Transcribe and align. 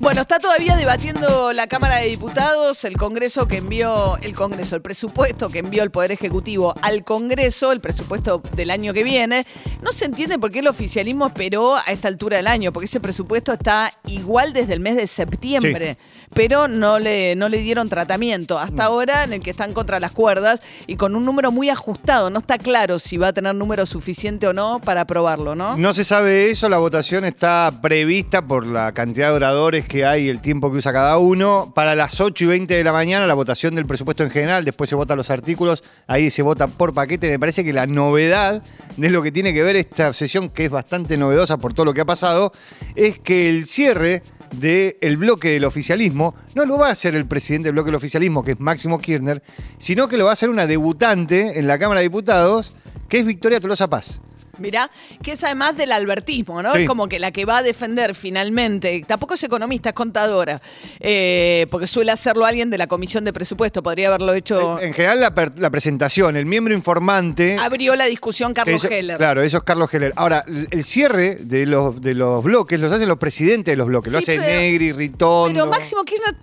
Bueno, 0.00 0.22
está 0.22 0.38
todavía 0.38 0.76
debatiendo 0.76 1.52
la 1.52 1.66
Cámara 1.66 1.96
de 1.96 2.06
Diputados 2.06 2.84
el 2.84 2.96
Congreso 2.96 3.46
que 3.46 3.58
envió, 3.58 4.16
el 4.22 4.34
Congreso, 4.34 4.76
el 4.76 4.82
presupuesto 4.82 5.48
que 5.48 5.58
envió 5.58 5.82
el 5.82 5.90
Poder 5.90 6.12
Ejecutivo 6.12 6.74
al 6.82 7.02
Congreso, 7.02 7.72
el 7.72 7.80
presupuesto 7.80 8.42
del 8.54 8.70
año 8.70 8.92
que 8.92 9.02
viene. 9.02 9.46
No 9.82 9.92
se 9.92 10.06
entiende 10.06 10.38
por 10.38 10.50
qué 10.50 10.60
el 10.60 10.68
oficialismo 10.68 11.26
esperó 11.26 11.76
a 11.76 11.82
esta 11.88 12.08
altura 12.08 12.38
del 12.38 12.46
año, 12.46 12.72
porque 12.72 12.86
ese 12.86 13.00
presupuesto 13.00 13.52
está 13.52 13.92
igual 14.06 14.52
desde 14.52 14.74
el 14.74 14.80
mes 14.80 14.96
de 14.96 15.06
septiembre, 15.06 15.98
pero 16.32 16.68
no 16.68 16.98
le, 16.98 17.36
no 17.36 17.48
le 17.48 17.58
dieron 17.58 17.88
tratamiento. 17.88 18.58
Hasta 18.58 18.84
ahora 18.84 19.24
en 19.24 19.34
el 19.34 19.40
que 19.40 19.50
están 19.50 19.74
contra 19.74 20.00
las 20.00 20.12
cuerdas 20.12 20.62
y 20.86 20.96
con 20.96 21.16
un 21.16 21.24
número 21.24 21.52
muy 21.52 21.70
ajustado. 21.70 22.30
No 22.30 22.38
está 22.38 22.58
claro 22.58 22.98
si 22.98 23.16
va 23.16 23.28
a 23.28 23.32
tener 23.32 23.54
número 23.54 23.84
suficiente 23.86 24.46
o 24.48 24.52
no 24.52 24.80
para 24.80 25.02
aprobarlo, 25.02 25.54
¿no? 25.54 25.76
No 25.76 25.92
se 25.92 26.04
sabe 26.04 26.50
eso, 26.50 26.68
la 26.68 26.78
votación 26.78 27.24
está 27.24 27.72
prevista 27.82 28.46
por 28.46 28.66
la 28.66 28.92
cantidad 28.92 29.28
de 29.28 29.36
oradores 29.36 29.67
que 29.68 30.04
hay, 30.04 30.28
el 30.28 30.40
tiempo 30.40 30.70
que 30.70 30.78
usa 30.78 30.92
cada 30.92 31.18
uno. 31.18 31.72
Para 31.74 31.94
las 31.94 32.20
8 32.20 32.44
y 32.44 32.46
20 32.46 32.74
de 32.74 32.84
la 32.84 32.92
mañana, 32.92 33.26
la 33.26 33.34
votación 33.34 33.74
del 33.74 33.86
presupuesto 33.86 34.24
en 34.24 34.30
general, 34.30 34.64
después 34.64 34.88
se 34.88 34.96
votan 34.96 35.18
los 35.18 35.30
artículos, 35.30 35.82
ahí 36.06 36.30
se 36.30 36.42
vota 36.42 36.66
por 36.66 36.94
paquete. 36.94 37.28
Me 37.28 37.38
parece 37.38 37.64
que 37.64 37.72
la 37.72 37.86
novedad 37.86 38.62
de 38.96 39.10
lo 39.10 39.22
que 39.22 39.30
tiene 39.30 39.52
que 39.52 39.62
ver 39.62 39.76
esta 39.76 40.12
sesión, 40.12 40.48
que 40.48 40.64
es 40.64 40.70
bastante 40.70 41.16
novedosa 41.16 41.58
por 41.58 41.74
todo 41.74 41.84
lo 41.84 41.94
que 41.94 42.00
ha 42.00 42.06
pasado, 42.06 42.50
es 42.96 43.18
que 43.18 43.50
el 43.50 43.66
cierre 43.66 44.22
del 44.52 45.16
bloque 45.18 45.50
del 45.50 45.64
oficialismo 45.64 46.34
no 46.54 46.64
lo 46.64 46.78
va 46.78 46.88
a 46.88 46.92
hacer 46.92 47.14
el 47.14 47.26
presidente 47.26 47.66
del 47.66 47.74
bloque 47.74 47.88
del 47.88 47.96
oficialismo, 47.96 48.42
que 48.42 48.52
es 48.52 48.60
Máximo 48.60 48.98
Kirchner, 48.98 49.42
sino 49.76 50.08
que 50.08 50.16
lo 50.16 50.24
va 50.24 50.30
a 50.30 50.32
hacer 50.32 50.48
una 50.48 50.66
debutante 50.66 51.58
en 51.58 51.66
la 51.66 51.78
Cámara 51.78 52.00
de 52.00 52.04
Diputados, 52.04 52.76
que 53.08 53.18
es 53.18 53.26
Victoria 53.26 53.60
Tolosa 53.60 53.88
Paz. 53.88 54.20
Mirá, 54.58 54.90
que 55.22 55.32
es 55.32 55.44
además 55.44 55.76
del 55.76 55.92
albertismo, 55.92 56.62
¿no? 56.62 56.72
Sí. 56.74 56.80
Es 56.82 56.86
como 56.88 57.08
que 57.08 57.18
la 57.18 57.30
que 57.30 57.44
va 57.44 57.58
a 57.58 57.62
defender 57.62 58.14
finalmente, 58.14 59.04
tampoco 59.06 59.34
es 59.34 59.42
economista, 59.44 59.90
es 59.90 59.94
contadora, 59.94 60.60
eh, 61.00 61.66
porque 61.70 61.86
suele 61.86 62.12
hacerlo 62.12 62.44
alguien 62.44 62.70
de 62.70 62.78
la 62.78 62.86
Comisión 62.86 63.24
de 63.24 63.32
Presupuesto, 63.32 63.82
podría 63.82 64.08
haberlo 64.08 64.32
hecho... 64.34 64.80
En 64.80 64.92
general, 64.92 65.20
la, 65.20 65.34
per- 65.34 65.58
la 65.58 65.70
presentación, 65.70 66.36
el 66.36 66.46
miembro 66.46 66.74
informante. 66.74 67.56
Abrió 67.60 67.94
la 67.96 68.06
discusión 68.06 68.54
Carlos 68.54 68.84
Eso- 68.84 68.92
Heller. 68.92 69.16
Claro, 69.16 69.42
eso 69.42 69.58
es 69.58 69.62
Carlos 69.62 69.92
Heller. 69.92 70.12
Ahora, 70.16 70.44
el 70.70 70.84
cierre 70.84 71.36
de 71.36 71.66
los, 71.66 72.00
de 72.00 72.14
los 72.14 72.42
bloques 72.44 72.78
los 72.80 72.92
hacen 72.92 73.08
los 73.08 73.18
presidentes 73.18 73.72
de 73.72 73.76
los 73.76 73.86
bloques. 73.86 74.12
lo 74.12 74.20
Sí, 74.20 74.32
hace 74.32 74.40
pero- 74.40 74.58
Negri, 74.60 74.92
Ritondo. 74.92 75.48
Pero 75.52 75.66
Máximo 75.66 76.04
Kirchner 76.04 76.34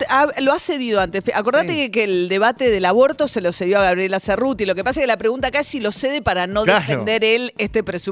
lo 0.42 0.52
ha 0.52 0.58
cedido 0.58 1.00
antes. 1.00 1.24
Acordate 1.34 1.66
Sí. 1.72 1.76
que, 1.76 1.90
que 1.90 2.04
el 2.04 2.28
debate 2.28 2.70
del 2.70 2.84
aborto 2.84 3.26
se 3.28 3.40
lo 3.40 3.52
cedió 3.52 3.78
a 3.78 3.82
Gabriela 3.82 4.20
Cerruti. 4.20 4.64
Lo 4.66 4.74
que 4.74 4.84
pasa 4.84 5.00
es 5.00 5.04
que 5.04 5.08
la 5.08 5.16
pregunta 5.16 5.48
acá 5.48 5.60
es 5.60 5.66
si 5.66 5.80
lo 5.80 5.90
cede 5.92 6.22
para 6.22 6.46
no 6.46 6.64
Claro. 6.64 6.80
defender 6.80 7.24
él 7.24 7.52
este 7.58 7.82
presupuesto 7.82 8.05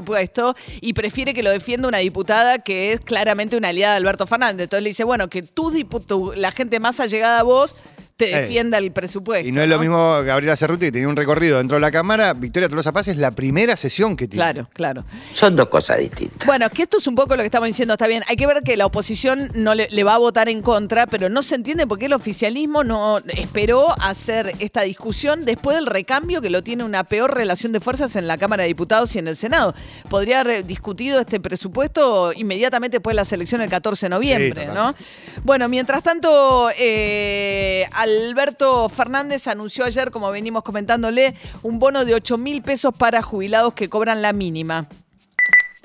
y 0.81 0.93
prefiere 0.93 1.33
que 1.33 1.43
lo 1.43 1.51
defienda 1.51 1.87
una 1.87 1.99
diputada 1.99 2.59
que 2.59 2.93
es 2.93 2.99
claramente 2.99 3.57
una 3.57 3.69
aliada 3.69 3.93
de 3.93 3.97
Alberto 3.97 4.27
Fernández. 4.27 4.63
Entonces 4.65 4.83
le 4.83 4.89
dice, 4.89 5.03
bueno, 5.03 5.27
que 5.27 5.41
tu 5.43 5.71
diputu- 5.71 6.35
la 6.35 6.51
gente 6.51 6.79
más 6.79 6.99
allegada 6.99 7.39
a 7.39 7.43
vos 7.43 7.75
te 8.17 8.31
Eh. 8.31 8.41
defienda 8.41 8.77
el 8.77 8.91
presupuesto. 8.91 9.47
Y 9.47 9.51
no 9.51 9.61
es 9.61 9.67
lo 9.67 9.77
mismo 9.79 10.21
Gabriela 10.23 10.55
Cerruti, 10.55 10.85
que 10.87 10.91
tenía 10.93 11.07
un 11.07 11.15
recorrido 11.15 11.57
dentro 11.57 11.75
de 11.75 11.81
la 11.81 11.91
Cámara. 11.91 12.33
Victoria 12.33 12.69
Tolosa 12.69 12.91
Paz 12.91 13.07
es 13.09 13.17
la 13.17 13.31
primera 13.31 13.75
sesión 13.75 14.15
que 14.15 14.27
tiene. 14.27 14.43
Claro, 14.43 14.69
claro. 14.73 15.05
Son 15.33 15.55
dos 15.55 15.67
cosas 15.67 15.99
distintas. 15.99 16.45
Bueno, 16.45 16.69
que 16.69 16.83
esto 16.83 16.97
es 16.97 17.07
un 17.07 17.15
poco 17.15 17.35
lo 17.35 17.41
que 17.41 17.47
estamos 17.47 17.67
diciendo, 17.67 17.93
está 17.95 18.07
bien. 18.07 18.23
Hay 18.27 18.35
que 18.37 18.47
ver 18.47 18.61
que 18.63 18.77
la 18.77 18.85
oposición 18.85 19.51
no 19.55 19.75
le, 19.75 19.87
le 19.89 20.03
va 20.03 20.15
a 20.15 20.17
votar 20.17 20.47
en 20.49 20.61
contra, 20.61 21.07
pero 21.07 21.27
no 21.29 21.41
se 21.41 21.55
entiende 21.55 21.87
por 21.87 21.99
qué 21.99 22.05
el 22.05 22.13
oficialismo 22.13 22.83
no 22.83 23.19
esperó 23.27 23.93
hacer 24.01 24.53
esta 24.59 24.81
discusión 24.83 25.43
después 25.45 25.75
del 25.75 25.85
recambio 25.85 26.41
que 26.41 26.49
lo 26.49 26.63
tiene 26.63 26.83
una 26.83 27.03
peor 27.03 27.33
relación 27.35 27.71
de 27.73 27.79
fuerzas 27.79 28.15
en 28.15 28.27
la 28.27 28.37
Cámara 28.37 28.63
de 28.63 28.67
Diputados 28.67 29.15
y 29.15 29.19
en 29.19 29.27
el 29.27 29.35
Senado. 29.35 29.75
Podría 30.09 30.39
haber 30.41 30.65
discutido 30.65 31.19
este 31.19 31.39
presupuesto 31.39 32.31
inmediatamente 32.33 32.97
después 32.97 33.13
de 33.13 33.21
la 33.21 33.25
selección 33.25 33.61
el 33.61 33.69
14 33.69 34.05
de 34.05 34.09
noviembre. 34.09 34.67
¿no? 34.67 34.95
Bueno, 35.43 35.67
mientras 35.67 36.01
tanto, 36.03 36.69
eh, 36.79 37.85
Alberto 38.05 38.87
Fernández 38.87 39.47
anunció 39.47 39.83
ayer, 39.83 40.11
como 40.11 40.29
venimos 40.29 40.61
comentándole, 40.61 41.33
un 41.63 41.79
bono 41.79 42.05
de 42.05 42.13
8 42.13 42.37
mil 42.37 42.61
pesos 42.61 42.93
para 42.95 43.23
jubilados 43.23 43.73
que 43.73 43.89
cobran 43.89 44.21
la 44.21 44.31
mínima. 44.31 44.87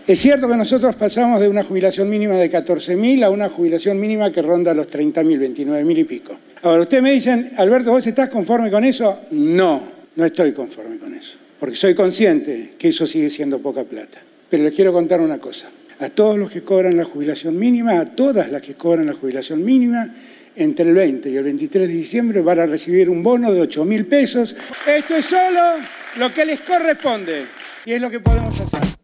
Es 0.06 0.20
cierto 0.20 0.47
que 0.47 0.56
nosotros 0.56 0.97
pasamos 0.97 1.41
de 1.41 1.48
una 1.48 1.62
jubilación 1.62 2.10
mínima 2.10 2.34
de 2.34 2.50
14.000 2.50 3.25
a 3.25 3.31
una 3.31 3.48
jubilación 3.48 3.98
mínima 3.98 4.31
que 4.31 4.42
ronda 4.42 4.75
los 4.75 4.88
30.000, 4.91 5.56
29.000 5.56 5.98
y 5.98 6.04
pico. 6.04 6.38
Ahora, 6.62 6.82
ustedes 6.82 7.03
me 7.03 7.12
dicen, 7.12 7.53
Alberto, 7.56 7.91
¿vos 7.91 8.06
estás 8.06 8.28
conforme 8.28 8.70
con 8.70 8.84
eso? 8.84 9.20
No, 9.31 9.81
no 10.16 10.25
estoy 10.26 10.52
conforme 10.52 10.98
con 10.98 11.14
eso, 11.14 11.38
porque 11.58 11.76
soy 11.76 11.94
consciente 11.94 12.72
que 12.78 12.88
eso 12.88 13.06
sigue 13.06 13.31
siendo 13.31 13.60
poca 13.60 13.84
plata. 13.84 14.19
Pero 14.50 14.64
les 14.64 14.75
quiero 14.75 14.92
contar 14.92 15.22
una 15.22 15.38
cosa. 15.38 15.70
A 16.00 16.10
todos 16.10 16.37
los 16.38 16.50
que 16.50 16.62
cobran 16.62 16.98
la 16.98 17.04
jubilación 17.04 17.58
mínima, 17.58 17.98
a 17.98 18.04
todas 18.04 18.50
las 18.50 18.60
que 18.60 18.75
cobran 18.75 19.06
la 19.06 19.14
jubilación 19.14 19.64
mínima, 19.64 20.12
entre 20.56 20.88
el 20.88 20.94
20 20.94 21.31
y 21.31 21.37
el 21.37 21.44
23 21.44 21.88
de 21.88 21.94
diciembre 21.94 22.41
van 22.41 22.61
a 22.61 22.66
recibir 22.66 23.09
un 23.09 23.22
bono 23.22 23.53
de 23.53 23.61
8 23.61 23.84
mil 23.84 24.06
pesos. 24.06 24.55
Esto 24.87 25.16
es 25.16 25.25
solo 25.25 25.78
lo 26.16 26.33
que 26.33 26.44
les 26.44 26.61
corresponde 26.61 27.44
y 27.84 27.93
es 27.93 28.00
lo 28.00 28.11
que 28.11 28.21
podemos 28.21 28.61
hacer. 28.61 29.00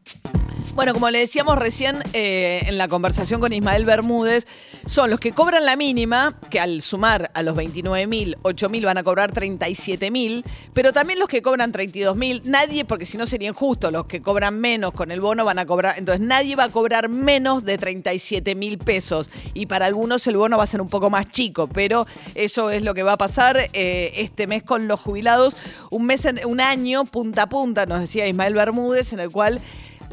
Bueno, 0.77 0.93
como 0.93 1.09
le 1.09 1.21
decíamos 1.21 1.57
recién 1.59 1.97
eh, 2.13 2.61
en 2.67 2.77
la 2.77 2.87
conversación 2.87 3.41
con 3.41 3.51
Ismael 3.51 3.87
Bermúdez, 3.87 4.47
son 4.85 5.09
los 5.09 5.19
que 5.19 5.33
cobran 5.33 5.65
la 5.65 5.75
mínima, 5.75 6.39
que 6.51 6.61
al 6.61 6.83
sumar 6.83 7.31
a 7.33 7.43
los 7.43 7.57
29.000, 7.57 8.37
8.000 8.43 8.85
van 8.85 8.99
a 8.99 9.03
cobrar 9.03 9.33
37.000, 9.33 10.45
pero 10.75 10.93
también 10.93 11.19
los 11.19 11.29
que 11.31 11.41
cobran 11.41 11.73
32.000, 11.73 12.43
nadie, 12.45 12.85
porque 12.85 13.07
si 13.07 13.17
no 13.17 13.25
sería 13.25 13.49
injusto, 13.49 13.91
los 13.91 14.05
que 14.05 14.21
cobran 14.21 14.61
menos 14.61 14.93
con 14.93 15.11
el 15.11 15.21
bono 15.23 15.47
van 15.47 15.59
a 15.59 15.65
cobrar, 15.65 15.95
entonces 15.97 16.21
nadie 16.25 16.57
va 16.57 16.65
a 16.65 16.69
cobrar 16.69 17.09
menos 17.09 17.65
de 17.65 17.81
37.000 17.81 18.77
pesos. 18.79 19.31
Y 19.55 19.65
para 19.67 19.87
algunos 19.87 20.27
el 20.27 20.37
bono 20.37 20.59
va 20.59 20.65
a 20.65 20.67
ser 20.69 20.83
un 20.83 20.91
poco 20.91 21.09
más 21.09 21.31
chico, 21.31 21.69
pero 21.69 22.07
eso 22.35 22.69
es 22.69 22.83
lo 22.83 22.93
que 22.93 23.03
va 23.03 23.13
a 23.13 23.19
pasar 23.19 23.57
eh, 23.73 24.13
este 24.17 24.47
mes 24.47 24.63
con 24.63 24.89
los 24.89 25.01
jubilados, 25.01 25.57
un 25.91 26.05
mes, 26.05 26.27
en- 26.27 26.45
un 26.45 26.61
año 26.61 27.07
punta 27.07 27.43
a 27.45 27.49
punta, 27.49 27.87
nos 27.87 28.01
decía 28.01 28.29
Ismael 28.29 28.53
Bermúdez, 28.53 29.15
en 29.15 29.21
el 29.21 29.31
cual 29.31 29.63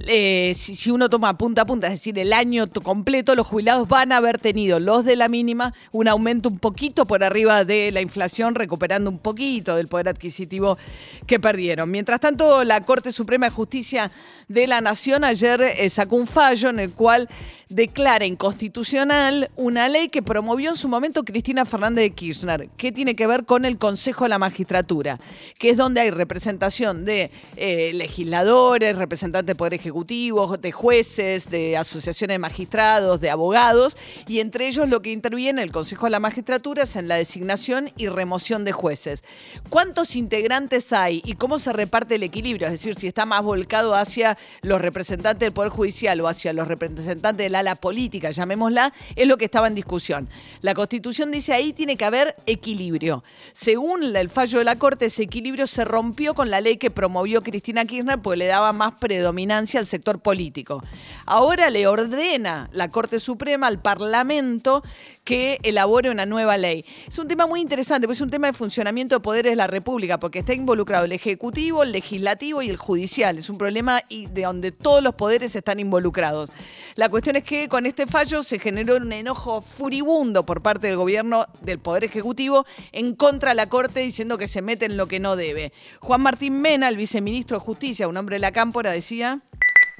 eh, 0.07 0.53
si, 0.55 0.91
uno 0.91 1.09
toma 1.09 1.37
punta 1.37 1.61
a 1.61 1.65
punta, 1.65 1.87
es 1.87 1.93
decir, 1.93 2.19
el 2.19 2.33
año 2.33 2.67
completo, 2.67 3.35
los 3.35 3.47
jubilados 3.47 3.87
van 3.87 4.11
a 4.11 4.17
haber 4.17 4.37
tenido, 4.37 4.79
los 4.79 5.05
de 5.05 5.15
la 5.15 5.29
mínima, 5.29 5.73
un 5.91 6.07
aumento 6.07 6.49
un 6.49 6.59
poquito 6.59 7.05
por 7.05 7.23
arriba 7.23 7.63
de 7.63 7.91
la 7.91 8.01
inflación, 8.01 8.55
recuperando 8.55 9.09
un 9.09 9.19
poquito 9.19 9.75
del 9.75 9.87
poder 9.87 10.09
adquisitivo 10.09 10.77
que 11.25 11.39
perdieron. 11.39 11.89
Mientras 11.89 12.19
tanto, 12.19 12.63
la 12.63 12.81
Corte 12.81 13.11
Suprema 13.11 13.45
de 13.45 13.51
Justicia 13.51 14.11
de 14.47 14.67
la 14.67 14.81
Nación 14.81 15.23
ayer 15.23 15.61
eh, 15.61 15.89
sacó 15.89 16.17
un 16.17 16.27
fallo 16.27 16.69
en 16.69 16.79
el 16.79 16.91
cual 16.91 17.29
declara 17.69 18.25
inconstitucional 18.25 19.49
una 19.55 19.87
ley 19.89 20.09
que 20.09 20.21
promovió 20.21 20.69
en 20.69 20.75
su 20.75 20.87
momento 20.87 21.23
Cristina 21.23 21.65
Fernández 21.65 22.03
de 22.03 22.11
Kirchner, 22.11 22.69
que 22.77 22.91
tiene 22.91 23.15
que 23.15 23.25
ver 23.25 23.45
con 23.45 23.65
el 23.65 23.77
Consejo 23.77 24.25
de 24.25 24.29
la 24.29 24.37
Magistratura, 24.37 25.19
que 25.57 25.69
es 25.69 25.77
donde 25.77 26.01
hay 26.01 26.11
representación 26.11 27.05
de 27.05 27.31
eh, 27.55 27.91
legisladores, 27.93 28.97
representantes 28.97 29.47
de 29.47 29.55
Poder 29.55 29.73
Ejecutivo, 29.73 29.92
de 29.93 30.71
jueces, 30.71 31.49
de 31.49 31.77
asociaciones 31.77 32.35
de 32.35 32.39
magistrados, 32.39 33.21
de 33.21 33.29
abogados, 33.29 33.95
y 34.27 34.39
entre 34.39 34.67
ellos 34.67 34.89
lo 34.89 35.01
que 35.01 35.11
interviene 35.11 35.61
el 35.61 35.71
Consejo 35.71 36.07
de 36.07 36.11
la 36.11 36.19
Magistratura 36.19 36.83
es 36.83 36.95
en 36.95 37.07
la 37.07 37.15
designación 37.15 37.91
y 37.95 38.07
remoción 38.07 38.65
de 38.65 38.71
jueces. 38.71 39.23
¿Cuántos 39.69 40.15
integrantes 40.15 40.93
hay 40.93 41.21
y 41.23 41.33
cómo 41.33 41.59
se 41.59 41.73
reparte 41.73 42.15
el 42.15 42.23
equilibrio? 42.23 42.67
Es 42.67 42.73
decir, 42.73 42.95
si 42.95 43.07
está 43.07 43.25
más 43.25 43.43
volcado 43.43 43.93
hacia 43.93 44.37
los 44.61 44.81
representantes 44.81 45.39
del 45.39 45.53
Poder 45.53 45.69
Judicial 45.69 46.19
o 46.21 46.27
hacia 46.27 46.53
los 46.53 46.67
representantes 46.67 47.45
del 47.45 47.55
ala 47.55 47.75
política, 47.75 48.31
llamémosla, 48.31 48.93
es 49.15 49.27
lo 49.27 49.37
que 49.37 49.45
estaba 49.45 49.67
en 49.67 49.75
discusión. 49.75 50.27
La 50.61 50.73
Constitución 50.73 51.31
dice 51.31 51.53
ahí 51.53 51.71
tiene 51.71 51.97
que 51.97 52.05
haber 52.05 52.35
equilibrio. 52.47 53.23
Según 53.51 54.15
el 54.15 54.29
fallo 54.29 54.57
de 54.57 54.65
la 54.65 54.77
Corte, 54.77 55.05
ese 55.05 55.23
equilibrio 55.23 55.67
se 55.67 55.85
rompió 55.85 56.33
con 56.33 56.49
la 56.49 56.61
ley 56.61 56.77
que 56.77 56.89
promovió 56.89 57.43
Cristina 57.43 57.85
Kirchner 57.85 58.19
porque 58.19 58.37
le 58.37 58.47
daba 58.47 58.73
más 58.73 58.95
predominancia 58.95 59.82
al 59.83 59.87
sector 59.87 60.19
político. 60.19 60.83
Ahora 61.25 61.69
le 61.69 61.87
ordena 61.87 62.69
la 62.71 62.89
Corte 62.89 63.19
Suprema 63.19 63.67
al 63.67 63.81
Parlamento 63.81 64.83
que 65.23 65.59
elabore 65.63 66.09
una 66.09 66.25
nueva 66.25 66.57
ley. 66.57 66.85
Es 67.07 67.17
un 67.17 67.27
tema 67.27 67.47
muy 67.47 67.61
interesante, 67.61 68.07
porque 68.07 68.15
es 68.15 68.21
un 68.21 68.29
tema 68.29 68.47
de 68.47 68.53
funcionamiento 68.53 69.15
de 69.15 69.21
poderes 69.21 69.51
de 69.51 69.55
la 69.55 69.67
República, 69.67 70.19
porque 70.19 70.39
está 70.39 70.53
involucrado 70.53 71.05
el 71.05 71.11
Ejecutivo, 71.11 71.83
el 71.83 71.91
Legislativo 71.91 72.61
y 72.61 72.69
el 72.69 72.77
Judicial. 72.77 73.37
Es 73.37 73.49
un 73.49 73.57
problema 73.57 74.01
de 74.09 74.41
donde 74.41 74.71
todos 74.71 75.03
los 75.03 75.15
poderes 75.15 75.55
están 75.55 75.79
involucrados. 75.79 76.51
La 76.95 77.09
cuestión 77.09 77.35
es 77.35 77.43
que 77.43 77.69
con 77.69 77.85
este 77.85 78.05
fallo 78.05 78.43
se 78.43 78.59
generó 78.59 78.97
un 78.97 79.11
enojo 79.11 79.61
furibundo 79.61 80.45
por 80.45 80.61
parte 80.61 80.87
del 80.87 80.97
gobierno 80.97 81.47
del 81.61 81.79
Poder 81.79 82.03
Ejecutivo 82.03 82.65
en 82.91 83.15
contra 83.15 83.49
de 83.49 83.55
la 83.55 83.67
Corte 83.67 84.01
diciendo 84.01 84.37
que 84.37 84.47
se 84.47 84.61
mete 84.61 84.85
en 84.85 84.97
lo 84.97 85.07
que 85.07 85.19
no 85.19 85.35
debe. 85.35 85.73
Juan 85.99 86.21
Martín 86.21 86.61
Mena, 86.61 86.89
el 86.89 86.97
viceministro 86.97 87.57
de 87.57 87.65
Justicia, 87.65 88.07
un 88.07 88.17
hombre 88.17 88.35
de 88.35 88.41
la 88.41 88.51
cámpora, 88.51 88.91
decía... 88.91 89.41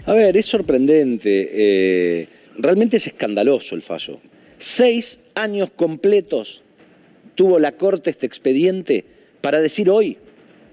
A 0.06 0.14
ver, 0.14 0.36
es 0.36 0.46
sorprendente. 0.46 1.50
Eh, 1.52 2.28
realmente 2.58 2.98
es 2.98 3.08
escandaloso 3.08 3.76
el 3.76 3.82
fallo. 3.82 4.20
Seis 4.58 5.20
años 5.36 5.72
completos 5.76 6.62
tuvo 7.36 7.60
la 7.60 7.74
Corte 7.74 8.10
este 8.10 8.26
expediente 8.26 9.06
para 9.42 9.62
decir 9.62 9.90
hoy 9.90 10.18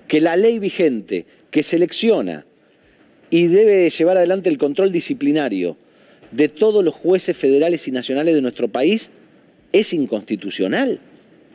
que 0.08 0.20
la 0.20 0.37
ley 0.37 0.58
vigente 0.58 1.26
que 1.50 1.62
selecciona 1.62 2.44
y 3.31 3.46
debe 3.46 3.88
llevar 3.88 4.17
adelante 4.17 4.49
el 4.49 4.58
control 4.58 4.93
disciplinario 4.93 5.76
de 6.32 6.49
todos 6.49 6.84
los 6.84 6.94
jueces 6.94 7.37
federales 7.37 7.87
y 7.88 7.93
nacionales 7.93 8.34
de 8.34 8.43
nuestro 8.43 8.69
país 8.69 9.11
es 9.72 9.93
inconstitucional. 9.93 11.00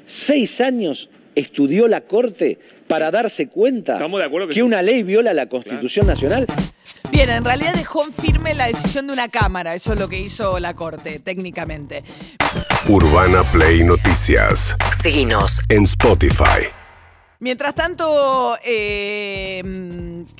Seis 0.06 0.62
años 0.62 1.10
estudió 1.36 1.88
la 1.88 2.02
Corte 2.02 2.58
para 2.88 3.12
darse 3.12 3.48
cuenta 3.48 3.98
que, 4.50 4.64
una 4.64 4.82
ley 4.82 5.04
viola 5.04 5.34
la 5.34 5.48
Constitución 5.48 6.08
Nacional. 6.08 6.46
Bien, 7.16 7.30
en 7.30 7.46
realidad 7.46 7.74
dejó 7.74 8.04
en 8.04 8.12
firme 8.12 8.54
la 8.54 8.66
decisión 8.66 9.08
de 9.08 9.14
una 9.14 9.30
Cámara, 9.30 9.74
eso 9.74 9.94
es 9.94 10.00
lo 10.00 10.10
que 10.10 10.20
hizo 10.20 10.60
la 10.60 10.74
Corte, 10.74 11.20
técnicamente. 11.20 12.04
Urbana 12.90 13.42
Play 13.54 13.86
Noticias. 13.86 14.76
Seguinos 15.02 15.62
en 15.70 15.84
Spotify. 15.84 16.68
Mientras 17.46 17.76
tanto, 17.76 18.58
eh, 18.66 19.62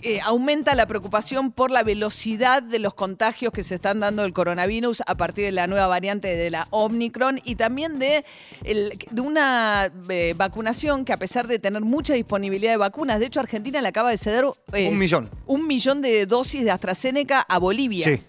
eh, 0.02 0.20
aumenta 0.24 0.74
la 0.74 0.88
preocupación 0.88 1.52
por 1.52 1.70
la 1.70 1.84
velocidad 1.84 2.64
de 2.64 2.80
los 2.80 2.96
contagios 2.96 3.54
que 3.54 3.62
se 3.62 3.76
están 3.76 4.00
dando 4.00 4.24
del 4.24 4.34
coronavirus 4.34 5.04
a 5.06 5.16
partir 5.16 5.46
de 5.46 5.52
la 5.52 5.68
nueva 5.68 5.86
variante 5.86 6.36
de 6.36 6.50
la 6.50 6.68
Omicron 6.72 7.40
y 7.44 7.58
también 7.58 8.00
de, 8.00 8.26
de 8.64 9.22
una 9.22 9.92
eh, 10.10 10.34
vacunación 10.36 11.06
que 11.06 11.14
a 11.14 11.18
pesar 11.18 11.46
de 11.46 11.60
tener 11.60 11.84
mucha 11.84 12.16
disponibilidad 12.16 12.72
de 12.72 12.78
vacunas, 12.78 13.20
de 13.20 13.28
hecho 13.28 13.40
Argentina 13.40 13.84
le 13.84 13.90
acaba 13.90 14.10
de 14.10 14.18
ceder 14.18 14.44
un 14.46 14.98
millón. 14.98 15.30
Un 15.46 15.68
millón 15.68 16.02
de 16.02 16.26
dosis 16.26 16.64
de 16.64 16.72
AstraZeneca 16.72 17.42
a 17.42 17.60
Bolivia. 17.60 18.06
Sí. 18.06 18.20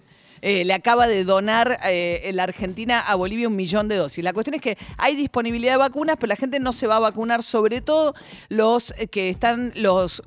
Eh, 0.41 0.65
le 0.65 0.73
acaba 0.73 1.07
de 1.07 1.23
donar 1.23 1.79
eh, 1.85 2.31
la 2.33 2.43
Argentina 2.43 2.99
a 2.99 3.15
Bolivia 3.15 3.47
un 3.47 3.55
millón 3.55 3.87
de 3.87 3.95
dosis. 3.95 4.23
La 4.23 4.33
cuestión 4.33 4.55
es 4.55 4.61
que 4.61 4.77
hay 4.97 5.15
disponibilidad 5.15 5.73
de 5.73 5.77
vacunas, 5.77 6.17
pero 6.19 6.29
la 6.29 6.35
gente 6.35 6.59
no 6.59 6.71
se 6.71 6.87
va 6.87 6.97
a 6.97 6.99
vacunar, 6.99 7.43
sobre 7.43 7.81
todo 7.81 8.13
los 8.49 8.91
eh, 8.99 9.07
que 9.07 9.29
están, 9.29 9.71
los 9.75 10.21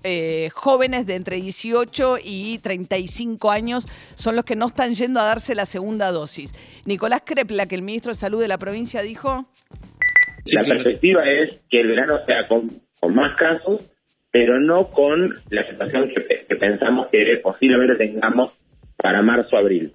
jóvenes 0.52 1.06
de 1.06 1.14
entre 1.14 1.36
18 1.36 2.18
y 2.24 2.58
35 2.58 3.50
años, 3.50 3.86
son 4.14 4.36
los 4.36 4.44
que 4.44 4.56
no 4.56 4.66
están 4.66 4.94
yendo 4.94 5.20
a 5.20 5.24
darse 5.24 5.54
la 5.54 5.66
segunda 5.66 6.10
dosis. 6.10 6.54
Nicolás 6.84 7.22
Crepla, 7.24 7.66
que 7.66 7.74
el 7.74 7.82
ministro 7.82 8.10
de 8.10 8.16
Salud 8.16 8.40
de 8.40 8.48
la 8.48 8.58
provincia 8.58 9.02
dijo... 9.02 9.48
La 10.46 10.64
perspectiva 10.64 11.22
es 11.24 11.60
que 11.70 11.80
el 11.80 11.88
verano 11.88 12.18
sea 12.26 12.48
con, 12.48 12.80
más 13.14 13.36
casos, 13.36 13.82
pero 14.30 14.58
no 14.60 14.90
con 14.90 15.36
la 15.50 15.68
situación 15.68 16.08
que, 16.08 16.46
que 16.48 16.56
pensamos 16.56 17.08
que 17.08 17.40
posiblemente 17.42 17.96
tengamos 17.96 18.52
para 18.96 19.22
marzo-abril. 19.22 19.92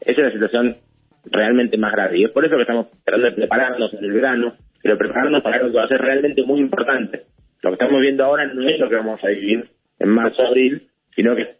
Esa 0.00 0.20
es 0.20 0.26
la 0.26 0.32
situación 0.32 0.76
realmente 1.24 1.76
más 1.76 1.92
grave. 1.92 2.18
Y 2.18 2.24
es 2.24 2.30
por 2.30 2.44
eso 2.44 2.56
que 2.56 2.62
estamos 2.62 2.86
tratando 3.04 3.30
de 3.30 3.36
prepararnos 3.36 3.94
en 3.94 4.04
el 4.04 4.12
verano, 4.12 4.54
pero 4.82 4.96
prepararnos 4.96 5.42
para 5.42 5.56
algo 5.56 5.70
que 5.70 5.76
va 5.76 5.84
a 5.84 5.88
ser 5.88 6.00
realmente 6.00 6.42
muy 6.42 6.60
importante. 6.60 7.22
Lo 7.62 7.70
que 7.70 7.74
estamos 7.74 8.00
viendo 8.00 8.24
ahora 8.24 8.46
no 8.46 8.68
es 8.68 8.78
lo 8.78 8.88
que 8.88 8.96
vamos 8.96 9.22
a 9.22 9.28
vivir 9.28 9.64
en 9.98 10.08
marzo, 10.08 10.42
abril, 10.46 10.88
sino 11.14 11.34
que 11.34 11.56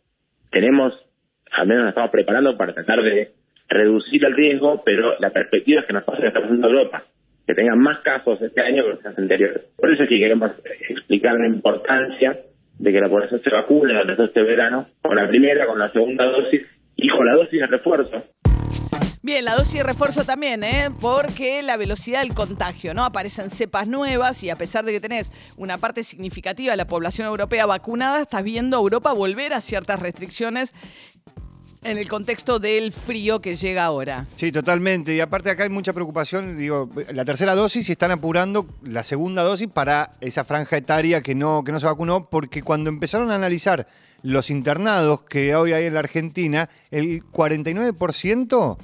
tenemos, 0.51 0.95
al 1.51 1.67
menos 1.67 1.85
nos 1.85 1.91
estamos 1.91 2.11
preparando 2.11 2.57
para 2.57 2.73
tratar 2.73 3.03
de 3.03 3.33
reducir 3.69 4.25
el 4.25 4.35
riesgo, 4.35 4.83
pero 4.85 5.19
la 5.19 5.31
perspectiva 5.31 5.81
es 5.81 5.87
que 5.87 5.93
nos 5.93 6.05
pase 6.05 6.19
lo 6.19 6.23
que 6.23 6.29
está 6.29 6.41
pasando 6.41 6.69
Europa, 6.69 7.03
que 7.47 7.55
tengan 7.55 7.79
más 7.81 7.99
casos 7.99 8.41
este 8.41 8.61
año 8.61 8.85
que 8.85 8.91
los 8.91 9.05
años 9.05 9.19
anteriores. 9.19 9.67
Por 9.77 9.93
eso 9.93 10.05
es 10.05 10.09
que 10.09 10.19
queremos 10.19 10.53
explicar 10.89 11.35
la 11.35 11.49
importancia 11.49 12.39
de 12.79 12.93
que 12.93 13.01
la 13.01 13.09
población 13.09 13.43
se 13.43 13.51
vacune 13.51 13.93
durante 13.93 14.25
este 14.25 14.43
verano, 14.43 14.87
con 15.03 15.17
la 15.17 15.29
primera, 15.29 15.67
con 15.67 15.79
la 15.79 15.89
segunda 15.91 16.25
dosis 16.27 16.78
y 16.99 17.09
con 17.09 17.25
la 17.25 17.35
dosis 17.35 17.61
de 17.61 17.67
refuerzo. 17.67 18.25
Bien, 19.23 19.45
la 19.45 19.55
dosis 19.55 19.75
de 19.75 19.83
refuerzo 19.85 20.25
también, 20.25 20.65
¿eh? 20.65 20.91
porque 21.01 21.63
la 21.63 21.77
velocidad 21.77 22.23
del 22.23 22.35
contagio, 22.35 22.95
¿no? 22.95 23.05
Aparecen 23.05 23.51
cepas 23.51 23.89
nuevas 23.89 24.43
y 24.43 24.51
a 24.51 24.57
pesar 24.57 24.85
de 24.85 24.93
que 24.93 25.01
tenés 25.01 25.33
una 25.57 25.79
parte 25.79 26.03
significativa 26.03 26.73
de 26.73 26.77
la 26.77 26.87
población 26.87 27.27
europea 27.27 27.67
vacunada, 27.67 28.23
estás 28.23 28.43
viendo 28.43 28.77
a 28.77 28.81
Europa 28.81 29.13
volver 29.13 29.53
a 29.53 29.61
ciertas 29.61 30.01
restricciones 30.01 30.75
en 31.91 31.99
el 31.99 32.09
contexto 32.09 32.59
del 32.59 32.93
frío 32.93 33.41
que 33.41 33.57
llega 33.57 33.85
ahora. 33.85 34.27
Sí, 34.37 34.53
totalmente. 34.53 35.15
Y 35.15 35.21
aparte 35.21 35.51
acá 35.51 35.65
hay 35.65 35.71
mucha 35.71 35.93
preocupación, 35.93 36.59
digo, 36.59 36.91
la 37.13 37.25
tercera 37.25 37.55
dosis 37.55 37.89
y 37.89 37.93
están 37.93 38.11
apurando 38.11 38.67
la 38.83 39.03
segunda 39.03 39.43
dosis 39.43 39.69
para 39.69 40.11
esa 40.21 40.45
franja 40.45 40.77
etaria 40.77 41.23
que 41.23 41.35
no, 41.35 41.65
que 41.65 41.73
no 41.73 41.81
se 41.81 41.87
vacunó, 41.87 42.29
porque 42.29 42.63
cuando 42.63 42.91
empezaron 42.91 43.31
a 43.31 43.37
analizar 43.37 43.87
los 44.23 44.51
internados 44.51 45.23
que 45.23 45.55
hoy 45.55 45.73
hay 45.73 45.87
en 45.87 45.95
la 45.95 46.01
Argentina, 46.01 46.69
el 46.91 47.25
49%, 47.25 48.79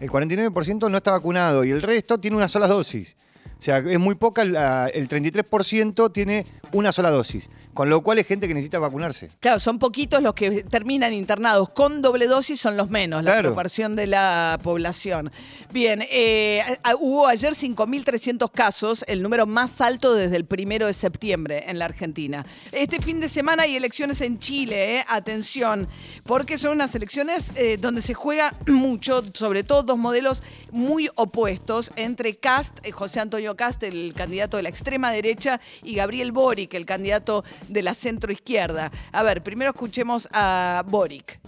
el 0.00 0.10
49% 0.10 0.90
no 0.90 0.96
está 0.96 1.12
vacunado 1.12 1.64
y 1.64 1.70
el 1.70 1.82
resto 1.82 2.18
tiene 2.18 2.36
una 2.36 2.48
sola 2.48 2.66
dosis. 2.66 3.16
O 3.60 3.62
sea, 3.62 3.76
es 3.76 3.98
muy 3.98 4.14
poca, 4.14 4.40
el 4.40 5.06
33% 5.06 6.10
tiene 6.12 6.46
una 6.72 6.92
sola 6.92 7.10
dosis, 7.10 7.50
con 7.74 7.90
lo 7.90 8.00
cual 8.02 8.18
es 8.18 8.26
gente 8.26 8.48
que 8.48 8.54
necesita 8.54 8.78
vacunarse. 8.78 9.28
Claro, 9.38 9.60
son 9.60 9.78
poquitos 9.78 10.22
los 10.22 10.32
que 10.32 10.64
terminan 10.64 11.12
internados 11.12 11.68
con 11.68 12.00
doble 12.00 12.26
dosis, 12.26 12.58
son 12.58 12.78
los 12.78 12.88
menos, 12.88 13.22
la 13.22 13.38
proporción 13.40 13.96
de 13.96 14.06
la 14.06 14.58
población. 14.62 15.30
Bien, 15.70 16.02
eh, 16.10 16.62
hubo 17.00 17.26
ayer 17.26 17.52
5.300 17.52 18.50
casos, 18.50 19.04
el 19.06 19.22
número 19.22 19.44
más 19.44 19.82
alto 19.82 20.14
desde 20.14 20.36
el 20.36 20.46
primero 20.46 20.86
de 20.86 20.94
septiembre 20.94 21.64
en 21.68 21.78
la 21.78 21.84
Argentina. 21.84 22.46
Este 22.72 23.02
fin 23.02 23.20
de 23.20 23.28
semana 23.28 23.64
hay 23.64 23.76
elecciones 23.76 24.22
en 24.22 24.38
Chile, 24.38 25.00
eh, 25.00 25.04
atención, 25.06 25.86
porque 26.24 26.56
son 26.56 26.72
unas 26.72 26.94
elecciones 26.94 27.52
eh, 27.56 27.76
donde 27.78 28.00
se 28.00 28.14
juega 28.14 28.54
mucho, 28.68 29.22
sobre 29.34 29.64
todo 29.64 29.82
dos 29.82 29.98
modelos 29.98 30.42
muy 30.72 31.10
opuestos 31.16 31.92
entre 31.96 32.36
Cast, 32.36 32.78
José 32.90 33.20
Antonio 33.20 33.49
Cast, 33.56 33.82
el 33.82 34.14
candidato 34.14 34.56
de 34.56 34.62
la 34.62 34.68
extrema 34.68 35.12
derecha, 35.12 35.60
y 35.82 35.94
Gabriel 35.94 36.32
Boric, 36.32 36.74
el 36.74 36.86
candidato 36.86 37.44
de 37.68 37.82
la 37.82 37.94
centro 37.94 38.32
izquierda. 38.32 38.90
A 39.12 39.22
ver, 39.22 39.42
primero 39.42 39.70
escuchemos 39.70 40.28
a 40.32 40.82
Boric. 40.86 41.40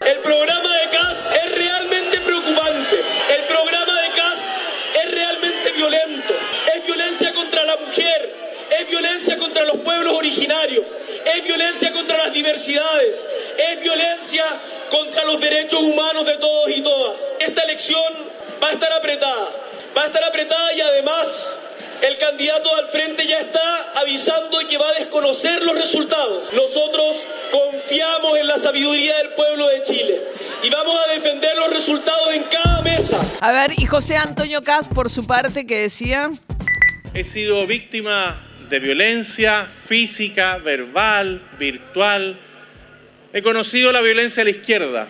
El 0.00 0.18
programa 0.20 0.68
de 0.68 0.96
Cast 0.96 1.26
es 1.44 1.58
realmente 1.58 2.20
preocupante. 2.20 2.96
El 3.36 3.44
programa 3.46 3.92
de 4.02 4.08
Cast 4.16 4.44
es 5.04 5.10
realmente 5.10 5.72
violento. 5.76 6.34
Es 6.74 6.86
violencia 6.86 7.34
contra 7.34 7.64
la 7.64 7.76
mujer, 7.76 8.34
es 8.80 8.88
violencia 8.88 9.36
contra 9.36 9.64
los 9.64 9.76
pueblos 9.78 10.14
originarios, 10.14 10.84
es 11.36 11.44
violencia 11.44 11.92
contra 11.92 12.16
las 12.16 12.32
diversidades, 12.32 13.16
es 13.58 13.82
violencia 13.82 14.44
contra 14.90 15.24
los 15.24 15.40
derechos 15.40 15.80
humanos 15.80 16.24
de 16.26 16.38
todos 16.38 16.70
y 16.70 16.82
todas. 16.82 17.16
Esta 17.38 17.62
elección 17.62 18.12
va 18.62 18.68
a 18.68 18.72
estar 18.72 18.92
apretada 18.92 19.48
va 19.96 20.04
a 20.04 20.06
estar 20.06 20.22
apretada 20.24 20.72
y 20.74 20.80
además 20.80 21.26
el 22.02 22.16
candidato 22.18 22.74
al 22.76 22.86
frente 22.88 23.26
ya 23.26 23.38
está 23.38 24.00
avisando 24.00 24.58
que 24.68 24.78
va 24.78 24.88
a 24.88 24.94
desconocer 24.94 25.62
los 25.62 25.74
resultados. 25.74 26.52
Nosotros 26.52 27.16
confiamos 27.50 28.38
en 28.38 28.46
la 28.46 28.58
sabiduría 28.58 29.16
del 29.18 29.28
pueblo 29.30 29.68
de 29.68 29.82
Chile 29.82 30.20
y 30.62 30.70
vamos 30.70 30.96
a 30.98 31.12
defender 31.12 31.56
los 31.56 31.70
resultados 31.70 32.32
en 32.32 32.42
cada 32.44 32.82
mesa. 32.82 33.20
A 33.40 33.52
ver, 33.52 33.72
y 33.76 33.86
José 33.86 34.16
Antonio 34.16 34.62
Cas, 34.62 34.88
por 34.88 35.10
su 35.10 35.26
parte, 35.26 35.66
que 35.66 35.82
decía... 35.82 36.30
He 37.12 37.24
sido 37.24 37.66
víctima 37.66 38.40
de 38.70 38.78
violencia 38.78 39.68
física, 39.86 40.56
verbal, 40.58 41.42
virtual. 41.58 42.38
He 43.32 43.42
conocido 43.42 43.92
la 43.92 44.00
violencia 44.00 44.42
a 44.42 44.44
la 44.44 44.50
izquierda, 44.50 45.08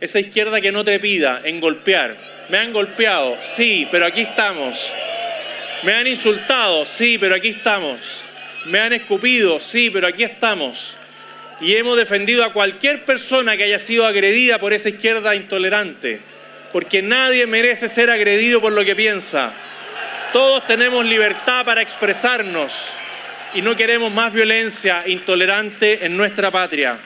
esa 0.00 0.20
izquierda 0.20 0.60
que 0.60 0.70
no 0.70 0.84
te 0.84 1.00
pida 1.00 1.40
en 1.44 1.60
golpear, 1.60 2.16
me 2.50 2.58
han 2.58 2.72
golpeado, 2.72 3.38
sí, 3.40 3.86
pero 3.90 4.06
aquí 4.06 4.22
estamos. 4.22 4.92
Me 5.82 5.94
han 5.94 6.06
insultado, 6.06 6.84
sí, 6.84 7.16
pero 7.16 7.36
aquí 7.36 7.50
estamos. 7.50 8.24
Me 8.66 8.80
han 8.80 8.92
escupido, 8.92 9.60
sí, 9.60 9.88
pero 9.88 10.08
aquí 10.08 10.24
estamos. 10.24 10.96
Y 11.60 11.76
hemos 11.76 11.96
defendido 11.96 12.44
a 12.44 12.52
cualquier 12.52 13.04
persona 13.04 13.56
que 13.56 13.64
haya 13.64 13.78
sido 13.78 14.04
agredida 14.04 14.58
por 14.58 14.72
esa 14.72 14.88
izquierda 14.88 15.36
intolerante, 15.36 16.20
porque 16.72 17.02
nadie 17.02 17.46
merece 17.46 17.88
ser 17.88 18.10
agredido 18.10 18.60
por 18.60 18.72
lo 18.72 18.84
que 18.84 18.96
piensa. 18.96 19.52
Todos 20.32 20.66
tenemos 20.66 21.04
libertad 21.06 21.64
para 21.64 21.82
expresarnos 21.82 22.90
y 23.54 23.62
no 23.62 23.76
queremos 23.76 24.12
más 24.12 24.32
violencia 24.32 25.04
intolerante 25.06 26.04
en 26.04 26.16
nuestra 26.16 26.50
patria. 26.50 26.98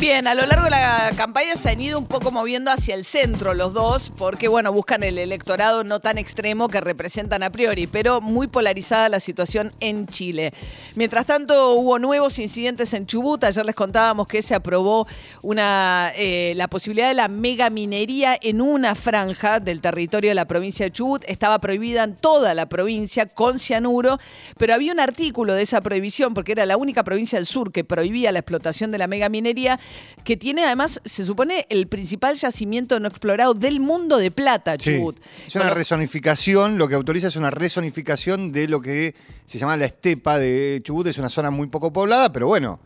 Bien, 0.00 0.28
a 0.28 0.36
lo 0.36 0.46
largo 0.46 0.66
de 0.66 0.70
la 0.70 1.10
campaña 1.16 1.56
se 1.56 1.70
han 1.70 1.80
ido 1.80 1.98
un 1.98 2.06
poco 2.06 2.30
moviendo 2.30 2.70
hacia 2.70 2.94
el 2.94 3.04
centro 3.04 3.52
los 3.52 3.74
dos, 3.74 4.12
porque 4.16 4.46
bueno, 4.46 4.72
buscan 4.72 5.02
el 5.02 5.18
electorado 5.18 5.82
no 5.82 5.98
tan 5.98 6.18
extremo 6.18 6.68
que 6.68 6.80
representan 6.80 7.42
a 7.42 7.50
priori, 7.50 7.88
pero 7.88 8.20
muy 8.20 8.46
polarizada 8.46 9.08
la 9.08 9.18
situación 9.18 9.72
en 9.80 10.06
Chile. 10.06 10.52
Mientras 10.94 11.26
tanto, 11.26 11.72
hubo 11.72 11.98
nuevos 11.98 12.38
incidentes 12.38 12.94
en 12.94 13.06
Chubut. 13.06 13.42
Ayer 13.42 13.66
les 13.66 13.74
contábamos 13.74 14.28
que 14.28 14.40
se 14.40 14.54
aprobó 14.54 15.08
una, 15.42 16.12
eh, 16.14 16.52
la 16.54 16.68
posibilidad 16.68 17.08
de 17.08 17.14
la 17.14 17.26
megaminería 17.26 18.38
en 18.40 18.60
una 18.60 18.94
franja 18.94 19.58
del 19.58 19.80
territorio 19.80 20.30
de 20.30 20.36
la 20.36 20.46
provincia 20.46 20.86
de 20.86 20.92
Chubut. 20.92 21.24
Estaba 21.26 21.58
prohibida 21.58 22.04
en 22.04 22.14
toda 22.14 22.54
la 22.54 22.68
provincia 22.68 23.26
con 23.26 23.58
cianuro, 23.58 24.20
pero 24.58 24.74
había 24.74 24.92
un 24.92 25.00
artículo 25.00 25.54
de 25.54 25.62
esa 25.62 25.80
prohibición, 25.80 26.34
porque 26.34 26.52
era 26.52 26.66
la 26.66 26.76
única 26.76 27.02
provincia 27.02 27.36
del 27.36 27.46
sur 27.46 27.72
que 27.72 27.82
prohibía 27.82 28.30
la 28.30 28.38
explotación 28.38 28.92
de 28.92 28.98
la 28.98 29.08
megaminería 29.08 29.80
que 30.24 30.36
tiene 30.36 30.64
además, 30.64 31.00
se 31.04 31.24
supone, 31.24 31.66
el 31.70 31.86
principal 31.86 32.36
yacimiento 32.36 33.00
no 33.00 33.08
explorado 33.08 33.54
del 33.54 33.80
mundo 33.80 34.18
de 34.18 34.30
plata, 34.30 34.76
Sí. 34.78 34.96
Chubut. 34.96 35.16
Es 35.46 35.54
una 35.54 35.70
resonificación, 35.70 36.76
lo 36.76 36.86
que 36.88 36.94
autoriza 36.96 37.28
es 37.28 37.36
una 37.36 37.50
resonificación 37.50 38.52
de 38.52 38.68
lo 38.68 38.80
que 38.80 39.14
se 39.46 39.58
llama 39.58 39.76
la 39.76 39.86
estepa 39.86 40.38
de 40.38 40.80
Chubut, 40.84 41.06
es 41.06 41.18
una 41.18 41.30
zona 41.30 41.50
muy 41.50 41.68
poco 41.68 41.92
poblada, 41.92 42.30
pero 42.32 42.46
bueno. 42.46 42.78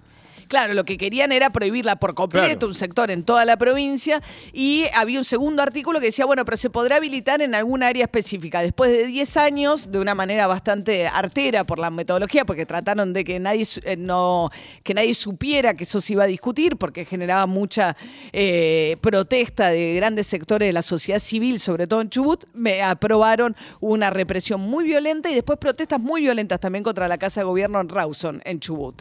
Claro, 0.52 0.74
lo 0.74 0.84
que 0.84 0.98
querían 0.98 1.32
era 1.32 1.48
prohibirla 1.48 1.96
por 1.96 2.14
completo, 2.14 2.46
Claro. 2.46 2.66
un 2.66 2.74
sector 2.74 3.10
en 3.10 3.24
toda 3.24 3.46
la 3.46 3.56
provincia, 3.56 4.20
y 4.52 4.84
había 4.94 5.18
un 5.18 5.24
segundo 5.24 5.62
artículo 5.62 5.98
que 5.98 6.04
decía, 6.04 6.26
bueno, 6.26 6.44
pero 6.44 6.58
se 6.58 6.68
podrá 6.68 6.96
habilitar 6.96 7.40
en 7.40 7.54
alguna 7.54 7.86
área 7.86 8.04
específica. 8.04 8.60
Después 8.60 8.90
de 8.90 9.06
10 9.06 9.38
años, 9.38 9.90
de 9.90 9.98
una 9.98 10.14
manera 10.14 10.46
bastante 10.46 11.06
artera 11.06 11.64
por 11.64 11.78
la 11.78 11.90
metodología, 11.90 12.44
porque 12.44 12.66
trataron 12.66 13.14
de 13.14 13.24
que 13.24 13.40
nadie, 13.40 13.66
eh, 13.84 13.96
no, 13.96 14.50
que 14.82 14.92
nadie 14.92 15.14
supiera 15.14 15.72
que 15.72 15.84
eso 15.84 16.02
se 16.02 16.12
iba 16.12 16.24
a 16.24 16.26
discutir, 16.26 16.76
porque 16.76 17.06
generaba 17.06 17.46
mucha 17.46 17.96
eh, 18.34 18.98
protesta 19.00 19.70
de 19.70 19.94
grandes 19.94 20.26
sectores 20.26 20.68
de 20.68 20.74
la 20.74 20.82
sociedad 20.82 21.18
civil, 21.18 21.60
sobre 21.60 21.86
todo 21.86 22.02
en 22.02 22.10
Chubut, 22.10 22.44
me 22.52 22.82
aprobaron 22.82 23.56
una 23.80 24.10
represión 24.10 24.60
muy 24.60 24.84
violenta 24.84 25.30
y 25.30 25.34
después 25.34 25.58
protestas 25.58 25.98
muy 25.98 26.20
violentas 26.20 26.60
también 26.60 26.84
contra 26.84 27.08
la 27.08 27.16
Casa 27.16 27.40
de 27.40 27.44
Gobierno 27.46 27.80
en 27.80 27.88
Rawson, 27.88 28.42
en 28.44 28.60
Chubut. 28.60 29.00